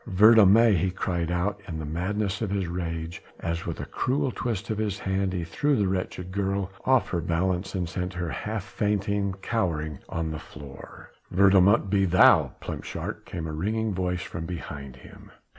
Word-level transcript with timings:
"Verdomme!" 0.07 0.75
he 0.75 0.89
cried 0.89 1.29
out 1.29 1.61
in 1.67 1.77
the 1.77 1.85
madness 1.85 2.41
of 2.41 2.49
his 2.49 2.65
rage 2.65 3.21
as 3.39 3.67
with 3.67 3.79
a 3.79 3.85
cruel 3.85 4.31
twist 4.31 4.71
of 4.71 4.79
his 4.79 4.97
hand 4.97 5.31
he 5.31 5.43
threw 5.43 5.75
the 5.75 5.87
wretched 5.87 6.31
girl 6.31 6.71
off 6.85 7.09
her 7.09 7.21
balance 7.21 7.75
and 7.75 7.87
sent 7.87 8.13
her 8.15 8.29
half 8.31 8.63
fainting, 8.63 9.35
cowering 9.43 9.99
on 10.09 10.31
the 10.31 10.39
floor. 10.39 11.11
"Verdommt 11.31 11.91
be 11.91 12.05
thou, 12.05 12.51
plepshurk," 12.61 13.25
came 13.25 13.45
in 13.45 13.53
a 13.53 13.55
ringing 13.55 13.93
voice 13.93 14.23
from 14.23 14.47
behind 14.47 14.95
him. 14.95 15.29